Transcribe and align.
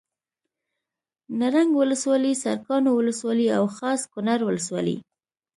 نرنګ 1.39 1.71
ولسوالي 1.77 2.33
سرکاڼو 2.43 2.91
ولسوالي 2.95 3.47
او 3.57 3.63
خاص 3.77 4.01
کونړ 4.13 4.39
ولسوالي 4.45 4.97